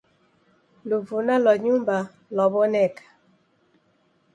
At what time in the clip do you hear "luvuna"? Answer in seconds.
0.89-1.33